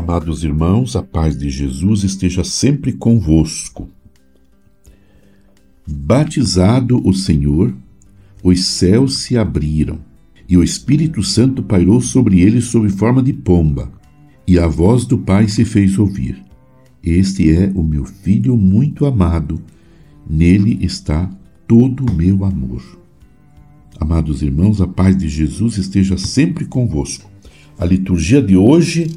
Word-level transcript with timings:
Amados 0.00 0.42
irmãos, 0.44 0.96
a 0.96 1.02
paz 1.02 1.36
de 1.36 1.50
Jesus 1.50 2.04
esteja 2.04 2.42
sempre 2.42 2.90
convosco. 2.90 3.86
Batizado 5.86 7.06
o 7.06 7.12
Senhor, 7.12 7.76
os 8.42 8.64
céus 8.64 9.18
se 9.18 9.36
abriram, 9.36 9.98
e 10.48 10.56
o 10.56 10.64
Espírito 10.64 11.22
Santo 11.22 11.62
pairou 11.62 12.00
sobre 12.00 12.40
ele 12.40 12.62
sob 12.62 12.88
forma 12.88 13.22
de 13.22 13.34
pomba, 13.34 13.92
e 14.46 14.58
a 14.58 14.66
voz 14.66 15.04
do 15.04 15.18
Pai 15.18 15.48
se 15.48 15.66
fez 15.66 15.98
ouvir. 15.98 16.42
Este 17.04 17.54
é 17.54 17.70
o 17.74 17.82
meu 17.82 18.06
filho 18.06 18.56
muito 18.56 19.04
amado, 19.04 19.60
nele 20.26 20.78
está 20.80 21.30
todo 21.68 22.06
o 22.10 22.14
meu 22.14 22.42
amor. 22.46 22.82
Amados 24.00 24.40
irmãos, 24.40 24.80
a 24.80 24.86
paz 24.86 25.14
de 25.14 25.28
Jesus 25.28 25.76
esteja 25.76 26.16
sempre 26.16 26.64
convosco. 26.64 27.30
A 27.78 27.84
liturgia 27.84 28.40
de 28.40 28.56
hoje 28.56 29.14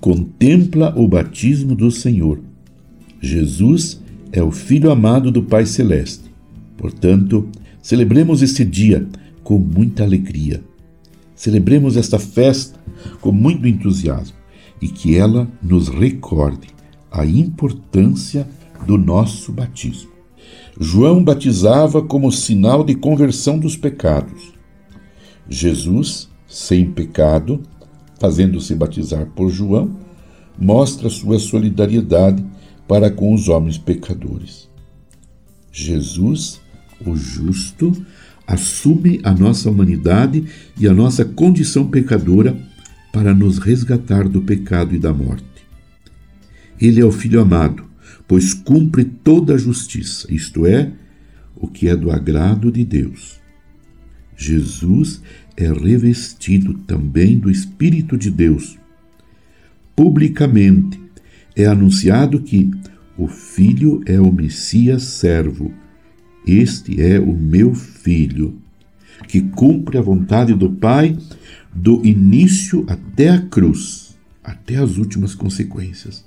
contempla 0.00 0.94
o 0.96 1.08
batismo 1.08 1.74
do 1.74 1.90
Senhor. 1.90 2.40
Jesus 3.20 4.00
é 4.32 4.42
o 4.42 4.50
Filho 4.50 4.90
amado 4.90 5.30
do 5.30 5.42
Pai 5.42 5.66
Celeste. 5.66 6.30
Portanto, 6.76 7.48
celebremos 7.82 8.42
este 8.42 8.64
dia 8.64 9.06
com 9.42 9.58
muita 9.58 10.04
alegria. 10.04 10.62
Celebremos 11.34 11.96
esta 11.96 12.18
festa 12.18 12.78
com 13.20 13.32
muito 13.32 13.66
entusiasmo 13.66 14.36
e 14.80 14.88
que 14.88 15.16
ela 15.16 15.48
nos 15.62 15.88
recorde 15.88 16.68
a 17.10 17.24
importância 17.24 18.46
do 18.86 18.96
nosso 18.96 19.52
batismo. 19.52 20.10
João 20.78 21.24
batizava 21.24 22.02
como 22.02 22.30
sinal 22.30 22.84
de 22.84 22.94
conversão 22.94 23.58
dos 23.58 23.76
pecados. 23.76 24.52
Jesus, 25.48 26.28
sem 26.46 26.90
pecado, 26.90 27.60
fazendo-se 28.18 28.74
batizar 28.74 29.26
por 29.26 29.50
João, 29.50 29.96
mostra 30.58 31.08
sua 31.08 31.38
solidariedade 31.38 32.44
para 32.86 33.10
com 33.10 33.34
os 33.34 33.48
homens 33.48 33.78
pecadores. 33.78 34.68
Jesus, 35.70 36.60
o 37.04 37.14
justo, 37.14 37.92
assume 38.46 39.20
a 39.22 39.32
nossa 39.32 39.70
humanidade 39.70 40.44
e 40.76 40.88
a 40.88 40.94
nossa 40.94 41.24
condição 41.24 41.86
pecadora 41.86 42.58
para 43.12 43.34
nos 43.34 43.58
resgatar 43.58 44.28
do 44.28 44.42
pecado 44.42 44.94
e 44.94 44.98
da 44.98 45.12
morte. 45.12 45.44
Ele 46.80 47.00
é 47.00 47.04
o 47.04 47.12
Filho 47.12 47.40
amado, 47.40 47.84
pois 48.26 48.54
cumpre 48.54 49.04
toda 49.04 49.54
a 49.54 49.58
justiça, 49.58 50.32
isto 50.32 50.66
é, 50.66 50.92
o 51.56 51.66
que 51.66 51.88
é 51.88 51.96
do 51.96 52.10
agrado 52.10 52.70
de 52.70 52.84
Deus. 52.84 53.38
Jesus 54.38 55.20
é 55.56 55.70
revestido 55.70 56.72
também 56.72 57.36
do 57.36 57.50
Espírito 57.50 58.16
de 58.16 58.30
Deus. 58.30 58.78
Publicamente 59.96 61.00
é 61.56 61.66
anunciado 61.66 62.40
que 62.40 62.70
o 63.18 63.26
Filho 63.26 64.00
é 64.06 64.20
o 64.20 64.32
Messias 64.32 65.02
servo. 65.02 65.74
Este 66.46 67.02
é 67.02 67.18
o 67.18 67.34
meu 67.34 67.74
Filho, 67.74 68.56
que 69.26 69.40
cumpre 69.40 69.98
a 69.98 70.02
vontade 70.02 70.54
do 70.54 70.70
Pai 70.70 71.18
do 71.74 72.06
início 72.06 72.86
até 72.88 73.30
a 73.30 73.40
cruz, 73.40 74.16
até 74.42 74.76
as 74.76 74.98
últimas 74.98 75.34
consequências. 75.34 76.24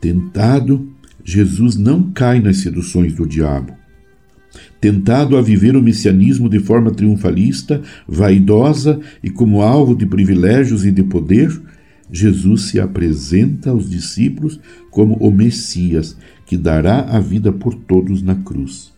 Tentado, 0.00 0.90
Jesus 1.22 1.76
não 1.76 2.10
cai 2.10 2.40
nas 2.40 2.58
seduções 2.58 3.12
do 3.12 3.26
diabo 3.26 3.76
tentado 4.80 5.36
a 5.36 5.42
viver 5.42 5.76
o 5.76 5.82
messianismo 5.82 6.48
de 6.48 6.58
forma 6.58 6.90
triunfalista, 6.90 7.82
vaidosa 8.06 9.00
e 9.22 9.30
como 9.30 9.62
alvo 9.62 9.94
de 9.94 10.06
privilégios 10.06 10.84
e 10.84 10.90
de 10.90 11.02
poder, 11.02 11.50
Jesus 12.10 12.62
se 12.62 12.78
apresenta 12.78 13.70
aos 13.70 13.90
discípulos 13.90 14.60
como 14.90 15.14
o 15.16 15.30
Messias 15.30 16.16
que 16.46 16.56
dará 16.56 17.00
a 17.00 17.20
vida 17.20 17.52
por 17.52 17.74
todos 17.74 18.22
na 18.22 18.36
cruz. 18.36 18.92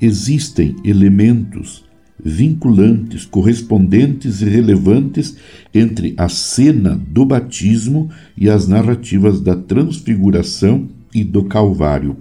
Existem 0.00 0.76
elementos 0.84 1.84
vinculantes, 2.22 3.24
correspondentes 3.24 4.42
e 4.42 4.44
relevantes 4.46 5.36
entre 5.72 6.14
a 6.16 6.28
cena 6.28 7.00
do 7.08 7.24
batismo 7.24 8.10
e 8.36 8.50
as 8.50 8.66
narrativas 8.66 9.40
da 9.40 9.54
transfiguração 9.54 10.88
e 11.14 11.22
do 11.22 11.44
Calvário. 11.44 12.16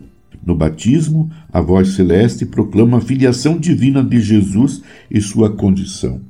No 0.48 0.56
batismo, 0.56 1.30
a 1.52 1.60
voz 1.60 1.90
celeste 1.90 2.46
proclama 2.46 3.00
a 3.00 3.02
filiação 3.02 3.60
divina 3.60 4.02
de 4.02 4.22
Jesus 4.22 4.82
e 5.12 5.20
sua 5.20 5.54
condição 5.54 6.22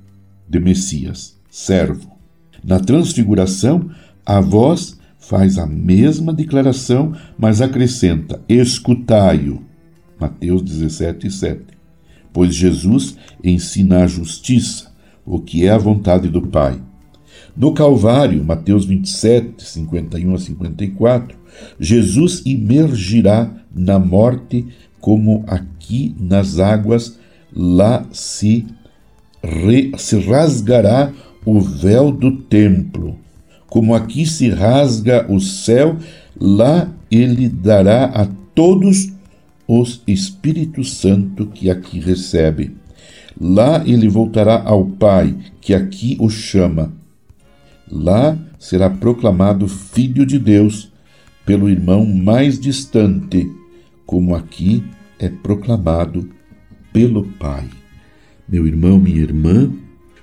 de 0.49 0.59
Messias, 0.59 1.39
servo. 1.51 2.17
Na 2.63 2.79
transfiguração, 2.79 3.91
a 4.25 4.41
voz 4.41 4.97
faz 5.19 5.59
a 5.59 5.67
mesma 5.67 6.33
declaração, 6.33 7.13
mas 7.37 7.61
acrescenta: 7.61 8.41
escutai-o. 8.49 9.61
Mateus 10.19 10.63
17, 10.63 11.29
7. 11.29 11.61
Pois 12.33 12.55
Jesus 12.55 13.15
ensina 13.43 14.03
a 14.03 14.07
justiça, 14.07 14.91
o 15.23 15.39
que 15.39 15.67
é 15.67 15.69
a 15.69 15.77
vontade 15.77 16.27
do 16.27 16.41
Pai. 16.41 16.81
No 17.55 17.73
Calvário, 17.73 18.43
Mateus 18.43 18.85
27, 18.85 19.63
51 19.63 20.35
a 20.35 20.37
54, 20.37 21.37
Jesus 21.79 22.43
imergirá 22.45 23.51
na 23.73 23.97
morte 23.97 24.65
como 24.99 25.43
aqui 25.47 26.15
nas 26.19 26.59
águas, 26.59 27.17
lá 27.55 28.05
se, 28.11 28.65
re, 29.43 29.91
se 29.97 30.19
rasgará 30.19 31.13
o 31.45 31.61
véu 31.61 32.11
do 32.11 32.31
templo. 32.41 33.17
Como 33.67 33.95
aqui 33.95 34.25
se 34.25 34.49
rasga 34.49 35.25
o 35.31 35.39
céu, 35.39 35.97
lá 36.39 36.91
ele 37.09 37.47
dará 37.47 38.05
a 38.05 38.27
todos 38.53 39.13
os 39.67 40.01
Espírito 40.07 40.83
Santo 40.83 41.45
que 41.47 41.69
aqui 41.69 41.99
recebe. 41.99 42.75
Lá 43.39 43.83
ele 43.85 44.07
voltará 44.07 44.63
ao 44.63 44.85
Pai, 44.85 45.35
que 45.61 45.73
aqui 45.73 46.17
o 46.19 46.29
chama. 46.29 46.91
Lá 47.89 48.37
será 48.59 48.89
proclamado 48.89 49.67
Filho 49.67 50.25
de 50.25 50.37
Deus 50.37 50.91
pelo 51.45 51.69
irmão 51.69 52.05
mais 52.05 52.59
distante, 52.59 53.49
como 54.05 54.35
aqui 54.35 54.83
é 55.17 55.29
proclamado 55.29 56.27
pelo 56.91 57.23
Pai. 57.23 57.67
Meu 58.47 58.67
irmão, 58.67 58.99
minha 58.99 59.21
irmã, 59.21 59.71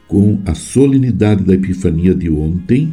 com 0.09 0.41
a 0.47 0.55
solenidade 0.55 1.43
da 1.43 1.55
Epifania 1.55 2.15
de 2.15 2.31
ontem, 2.31 2.93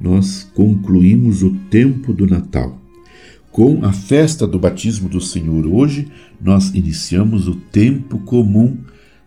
nós 0.00 0.48
concluímos 0.54 1.42
o 1.42 1.50
tempo 1.70 2.12
do 2.12 2.26
Natal. 2.26 2.80
Com 3.50 3.84
a 3.84 3.92
festa 3.92 4.46
do 4.46 4.58
batismo 4.58 5.08
do 5.08 5.20
Senhor 5.20 5.66
hoje, 5.66 6.08
nós 6.40 6.74
iniciamos 6.74 7.48
o 7.48 7.54
tempo 7.54 8.18
comum 8.18 8.76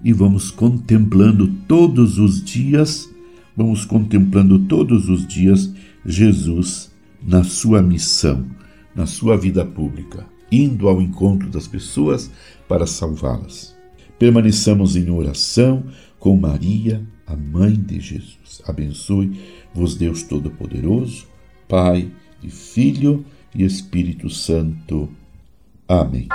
e 0.03 0.13
vamos 0.13 0.51
contemplando 0.51 1.47
todos 1.67 2.17
os 2.17 2.43
dias, 2.43 3.09
vamos 3.55 3.85
contemplando 3.85 4.59
todos 4.59 5.09
os 5.09 5.27
dias 5.27 5.73
Jesus 6.05 6.91
na 7.21 7.43
sua 7.43 7.81
missão, 7.81 8.45
na 8.95 9.05
sua 9.05 9.37
vida 9.37 9.63
pública 9.65 10.25
indo 10.51 10.89
ao 10.89 11.01
encontro 11.01 11.49
das 11.49 11.67
pessoas 11.67 12.29
para 12.67 12.85
salvá-las. 12.85 13.75
Permaneçamos 14.19 14.95
em 14.95 15.09
oração 15.09 15.85
com 16.19 16.35
Maria, 16.35 17.01
a 17.25 17.35
mãe 17.35 17.73
de 17.73 17.99
Jesus. 17.99 18.61
Abençoe-vos, 18.67 19.95
Deus 19.95 20.23
Todo-Poderoso, 20.23 21.25
Pai 21.67 22.11
e 22.43 22.49
Filho 22.49 23.25
e 23.55 23.63
Espírito 23.63 24.29
Santo. 24.29 25.09
Amém. 25.87 26.27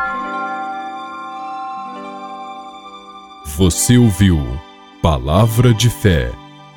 Você 3.57 3.97
ouviu 3.97 4.39
Palavra 5.01 5.73
de 5.73 5.89
Fé 5.89 6.46